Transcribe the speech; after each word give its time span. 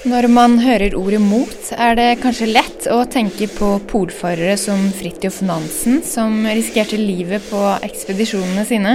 Når 0.00 0.30
man 0.32 0.54
hører 0.56 0.94
ordet 0.96 1.18
mot, 1.20 1.66
er 1.76 1.92
det 1.98 2.22
kanskje 2.22 2.46
lett 2.48 2.86
å 2.88 3.02
tenke 3.04 3.44
på 3.52 3.66
polfarere 3.84 4.54
som 4.56 4.86
Fridtjof 4.96 5.42
Nansen, 5.44 5.98
som 6.00 6.38
risikerte 6.48 6.96
livet 6.96 7.44
på 7.50 7.60
ekspedisjonene 7.84 8.64
sine. 8.64 8.94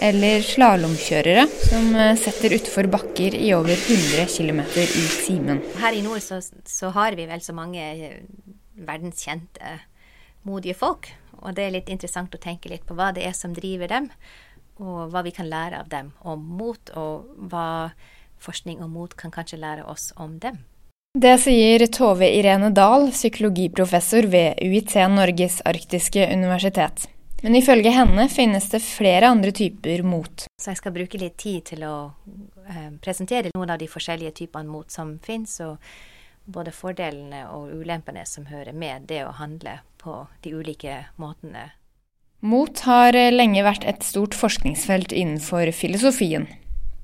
Eller 0.00 0.40
slalåmkjørere 0.40 1.44
som 1.52 1.90
eh, 2.00 2.14
setter 2.16 2.54
utfor 2.56 2.88
bakker 2.94 3.36
i 3.36 3.50
over 3.52 3.76
100 3.76 4.24
km 4.32 4.62
i 4.80 5.04
timen. 5.26 5.60
Her 5.82 5.98
i 5.98 6.00
nord 6.06 6.24
så, 6.24 6.40
så, 6.40 6.94
har 6.96 7.12
vi 7.20 7.28
vel 7.28 7.44
så 7.44 7.52
mange 7.52 7.84
eh, 7.92 8.16
verdenskjente, 8.88 9.76
modige 10.48 10.78
folk. 10.80 11.10
Og 11.42 11.52
det 11.58 11.66
er 11.66 11.76
litt 11.76 11.92
interessant 11.92 12.32
å 12.32 12.40
tenke 12.40 12.72
litt 12.72 12.88
på 12.88 12.96
hva 12.96 13.12
det 13.12 13.28
er 13.28 13.36
som 13.36 13.52
driver 13.52 13.92
dem, 13.92 14.08
og 14.80 15.12
hva 15.12 15.26
vi 15.28 15.36
kan 15.36 15.52
lære 15.52 15.84
av 15.84 15.92
dem 15.92 16.08
om 16.24 16.40
mot, 16.56 16.96
og 16.96 17.28
hva 17.52 17.92
forskning 18.42 18.82
og 18.84 18.92
mot 18.92 19.16
kan 19.16 19.32
kanskje 19.34 19.60
lære 19.62 19.86
oss 19.88 20.10
om 20.16 20.38
dem. 20.42 20.60
Det 21.12 21.34
sier 21.42 21.82
Tove 21.92 22.24
Irene 22.24 22.70
Dahl, 22.72 23.10
psykologiprofessor 23.12 24.30
ved 24.32 24.62
UiT 24.64 24.94
Norges 25.12 25.60
arktiske 25.68 26.24
universitet. 26.32 27.04
Men 27.42 27.58
ifølge 27.58 27.90
henne 27.90 28.28
finnes 28.30 28.68
det 28.70 28.80
flere 28.86 29.28
andre 29.28 29.50
typer 29.52 30.04
mot. 30.06 30.46
Så 30.56 30.70
jeg 30.70 30.78
skal 30.78 30.94
bruke 30.94 31.18
litt 31.20 31.36
tid 31.42 31.66
til 31.72 31.82
å 31.84 31.96
eh, 32.64 32.94
presentere 33.02 33.50
noen 33.52 33.74
av 33.74 33.82
de 33.82 33.90
forskjellige 33.90 34.36
typene 34.44 34.70
mot 34.70 34.88
som 34.94 35.16
finnes, 35.26 35.58
og 35.60 35.82
både 36.46 36.72
fordelene 36.72 37.44
og 37.50 37.74
ulempene 37.76 38.24
som 38.26 38.46
hører 38.46 38.72
med 38.72 39.10
det 39.10 39.24
å 39.26 39.34
handle 39.36 39.80
på 40.00 40.16
de 40.46 40.54
ulike 40.54 40.96
måtene. 41.20 41.72
Mot 42.42 42.86
har 42.86 43.14
lenge 43.34 43.62
vært 43.66 43.84
et 43.86 44.06
stort 44.06 44.34
forskningsfelt 44.38 45.12
innenfor 45.12 45.68
filosofien. 45.76 46.48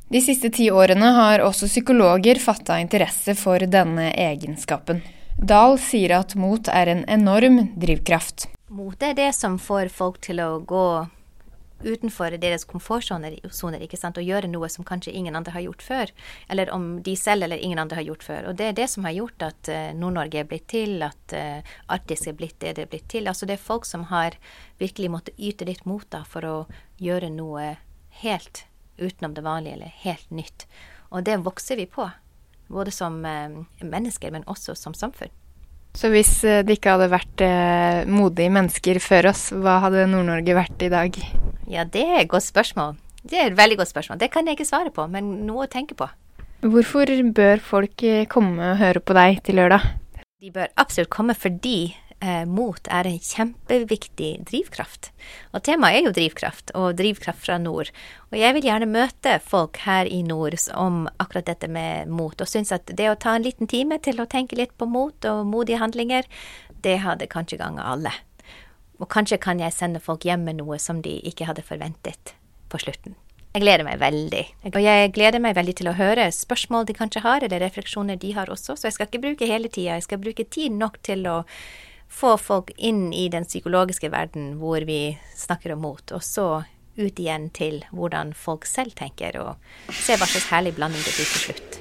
De 0.09 0.21
siste 0.25 0.49
ti 0.51 0.71
årene 0.73 1.11
har 1.13 1.43
også 1.45 1.67
psykologer 1.69 2.39
fatta 2.41 2.79
interesse 2.81 3.35
for 3.37 3.61
denne 3.69 4.07
egenskapen. 4.17 5.03
Dahl 5.37 5.77
sier 5.77 6.15
at 6.17 6.33
mot 6.33 6.71
er 6.73 6.89
en 6.89 7.03
enorm 7.13 7.59
drivkraft. 7.77 8.47
Mot 8.73 9.03
er 9.05 9.13
det 9.19 9.35
som 9.37 9.59
får 9.61 9.91
folk 9.93 10.17
til 10.25 10.41
å 10.41 10.63
gå 10.65 10.87
utenfor 11.85 12.39
deres 12.41 12.65
komfortsoner 12.67 13.37
og 13.45 14.23
gjøre 14.25 14.49
noe 14.49 14.71
som 14.73 14.87
kanskje 14.89 15.13
ingen 15.13 15.37
andre 15.37 15.53
har 15.59 15.67
gjort 15.67 15.85
før. 15.85 16.15
Eller 16.49 16.73
om 16.73 16.89
de 17.05 17.15
selv 17.17 17.45
eller 17.45 17.61
ingen 17.61 17.79
andre 17.79 18.01
har 18.01 18.09
gjort 18.09 18.25
før. 18.25 18.49
Og 18.49 18.57
det 18.57 18.71
er 18.71 18.81
det 18.81 18.89
som 18.89 19.05
har 19.05 19.13
gjort 19.15 19.45
at 19.45 19.69
uh, 19.69 19.93
Nord-Norge 19.93 20.41
er 20.41 20.49
blitt 20.49 20.71
til, 20.73 20.97
at 21.05 21.37
uh, 21.37 21.77
Arktis 21.93 22.25
er 22.27 22.39
blitt 22.41 22.57
det 22.65 22.79
det 22.81 22.89
er 22.89 22.91
blitt 22.97 23.11
til. 23.13 23.29
Altså 23.29 23.45
det 23.45 23.59
er 23.59 23.69
folk 23.69 23.85
som 23.85 24.09
har 24.09 24.41
virkelig 24.81 25.13
måttet 25.13 25.37
yte 25.37 25.69
litt 25.69 25.85
mot 25.85 26.09
da, 26.09 26.25
for 26.25 26.49
å 26.49 26.57
gjøre 26.97 27.29
noe 27.37 27.75
helt 28.25 28.65
utenom 28.99 29.35
det 29.37 29.45
vanlige 29.47 29.79
eller 29.79 29.93
helt 30.05 30.31
nytt. 30.35 30.67
Og 31.15 31.25
det 31.25 31.39
vokser 31.45 31.81
vi 31.81 31.87
på, 31.89 32.07
både 32.69 32.93
som 32.95 33.19
eh, 33.25 33.61
mennesker, 33.83 34.33
men 34.35 34.47
også 34.51 34.77
som 34.77 34.97
samfunn. 34.97 35.33
Så 35.97 36.11
hvis 36.13 36.33
eh, 36.45 36.61
det 36.67 36.79
ikke 36.79 36.97
hadde 36.97 37.11
vært 37.13 37.45
eh, 37.45 38.05
modige 38.11 38.53
mennesker 38.55 39.01
før 39.03 39.31
oss, 39.33 39.49
hva 39.57 39.79
hadde 39.87 40.09
Nord-Norge 40.11 40.57
vært 40.59 40.85
i 40.85 40.93
dag? 40.93 41.21
Ja, 41.69 41.85
det 41.85 42.05
er 42.05 42.23
et 42.23 42.33
godt 42.33 42.49
spørsmål. 42.49 42.99
Det 43.29 43.39
er 43.39 43.51
et 43.51 43.59
veldig 43.59 43.81
godt 43.81 43.93
spørsmål. 43.93 44.21
Det 44.21 44.31
kan 44.33 44.47
jeg 44.47 44.59
ikke 44.59 44.69
svare 44.69 44.93
på, 44.95 45.07
men 45.11 45.39
noe 45.49 45.67
å 45.67 45.71
tenke 45.71 45.97
på. 45.99 46.09
Hvorfor 46.65 47.11
bør 47.35 47.61
folk 47.63 48.03
komme 48.33 48.73
og 48.73 48.81
høre 48.81 49.03
på 49.03 49.15
deg 49.15 49.43
til 49.47 49.61
lørdag? 49.61 49.85
De 50.43 50.51
bør 50.55 50.71
absolutt 50.79 51.11
komme 51.11 51.35
fordi 51.39 51.93
eh, 52.21 52.45
mot 52.49 52.91
er 52.91 53.09
en 53.09 53.19
kjempeviktig 53.23 54.31
drivkraft. 54.49 55.11
Og 55.55 55.65
temaet 55.67 55.99
er 55.99 56.09
jo 56.09 56.15
drivkraft, 56.17 56.73
og 56.79 56.97
drivkraft 56.99 57.45
fra 57.45 57.59
nord. 57.63 57.93
Og 58.33 58.39
jeg 58.41 58.57
vil 58.57 58.69
gjerne 58.69 58.91
møte 58.91 59.39
folk 59.45 59.81
her 59.85 60.09
i 60.11 60.23
nord 60.27 60.59
om 60.75 61.07
akkurat 61.19 61.51
dette 61.51 61.71
med 61.71 62.11
mot, 62.13 62.35
og 62.35 62.51
syns 62.51 62.75
at 62.75 62.91
det 62.91 63.11
å 63.11 63.19
ta 63.19 63.37
en 63.37 63.47
liten 63.47 63.71
time 63.71 64.01
til 64.03 64.21
å 64.21 64.29
tenke 64.31 64.59
litt 64.59 64.75
på 64.79 64.89
mot 64.89 65.31
og 65.31 65.45
modige 65.49 65.83
handlinger, 65.83 66.27
det 66.83 67.01
hadde 67.05 67.31
kanskje 67.31 67.61
ganga 67.61 67.87
alle. 67.93 68.13
Og 68.99 69.07
kanskje 69.13 69.39
kan 69.43 69.63
jeg 69.63 69.75
sende 69.75 70.03
folk 70.03 70.27
hjem 70.27 70.45
med 70.49 70.59
noe 70.59 70.79
som 70.83 71.03
de 71.05 71.21
ikke 71.29 71.47
hadde 71.47 71.67
forventet 71.67 72.35
på 72.69 72.81
slutten. 72.83 73.15
Jeg 73.55 73.65
gleder 73.65 73.87
meg 73.87 73.99
veldig. 74.03 74.43
Og 74.75 74.81
jeg 74.83 75.13
gleder 75.17 75.41
meg 75.43 75.57
veldig 75.57 75.75
til 75.81 75.89
å 75.91 75.97
høre 75.97 76.29
spørsmål 76.35 76.85
de 76.87 76.95
kanskje 76.99 77.23
har, 77.25 77.43
eller 77.43 77.63
refleksjoner 77.65 78.19
de 78.21 78.35
har 78.37 78.51
også, 78.53 78.77
så 78.77 78.89
jeg 78.89 78.99
skal 78.99 79.09
ikke 79.09 79.23
bruke 79.25 79.49
hele 79.49 79.71
tida. 79.73 79.97
Jeg 79.97 80.05
skal 80.05 80.21
bruke 80.23 80.45
tid 80.45 80.77
nok 80.77 81.01
til 81.07 81.25
å 81.31 81.39
få 82.09 82.37
folk 82.41 82.73
inn 82.77 83.13
i 83.13 83.29
den 83.33 83.47
psykologiske 83.49 84.11
verden 84.13 84.57
hvor 84.63 84.85
vi 84.89 85.19
snakker 85.37 85.77
om 85.77 85.85
mot, 85.87 86.13
og 86.13 86.25
så 86.25 86.49
ut 86.99 87.21
igjen 87.21 87.49
til 87.55 87.85
hvordan 87.95 88.35
folk 88.35 88.67
selv 88.67 88.97
tenker, 88.99 89.39
og 89.39 89.95
se 89.95 90.19
hva 90.19 90.27
slags 90.27 90.51
herlig 90.51 90.75
blanding 90.79 91.05
det 91.05 91.15
blir 91.15 91.31
til 91.35 91.45
slutt. 91.49 91.78